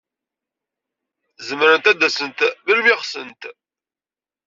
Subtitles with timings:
[1.47, 3.41] Zemrent ad d-asent melmi ɣsent.